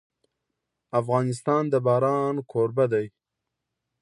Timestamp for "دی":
2.93-3.05